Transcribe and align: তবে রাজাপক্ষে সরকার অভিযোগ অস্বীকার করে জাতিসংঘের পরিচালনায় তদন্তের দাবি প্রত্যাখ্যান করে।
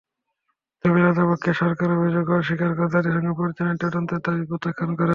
তবে 0.83 0.99
রাজাপক্ষে 0.99 1.51
সরকার 1.61 1.89
অভিযোগ 1.97 2.25
অস্বীকার 2.31 2.71
করে 2.71 2.89
জাতিসংঘের 2.95 3.37
পরিচালনায় 3.39 3.81
তদন্তের 3.83 4.19
দাবি 4.25 4.43
প্রত্যাখ্যান 4.49 4.91
করে। 4.91 5.09